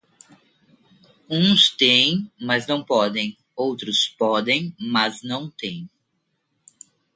Uns 1.29 1.69
têem 1.69 2.31
mas 2.41 2.65
não 2.65 2.83
podem, 2.83 3.37
outros 3.55 4.07
podem 4.17 4.75
mas 4.79 5.21
não 5.21 5.47
têem. 5.47 5.87